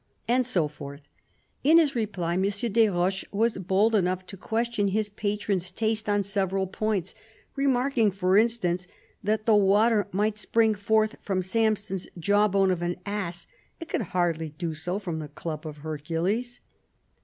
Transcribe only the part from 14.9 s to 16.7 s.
from the club of Hercules.